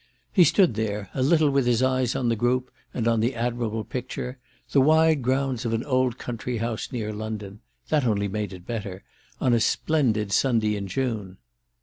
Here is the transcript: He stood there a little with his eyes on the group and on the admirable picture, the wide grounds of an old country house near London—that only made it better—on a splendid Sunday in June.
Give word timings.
He 0.33 0.45
stood 0.45 0.73
there 0.73 1.11
a 1.13 1.21
little 1.21 1.51
with 1.51 1.67
his 1.67 1.83
eyes 1.83 2.15
on 2.15 2.27
the 2.27 2.35
group 2.35 2.71
and 2.91 3.07
on 3.07 3.19
the 3.19 3.35
admirable 3.35 3.83
picture, 3.83 4.39
the 4.71 4.81
wide 4.81 5.21
grounds 5.21 5.63
of 5.63 5.73
an 5.73 5.83
old 5.83 6.17
country 6.17 6.57
house 6.57 6.91
near 6.91 7.13
London—that 7.13 8.03
only 8.03 8.27
made 8.27 8.51
it 8.51 8.65
better—on 8.65 9.53
a 9.53 9.59
splendid 9.59 10.31
Sunday 10.31 10.75
in 10.75 10.87
June. 10.87 11.37